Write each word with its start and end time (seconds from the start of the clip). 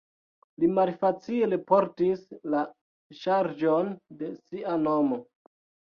Li 0.61 0.67
malfacile 0.77 1.59
portis 1.73 2.23
la 2.55 2.63
ŝarĝon 3.21 3.95
de 4.23 4.35
sia 4.43 4.79
nomo. 4.89 5.25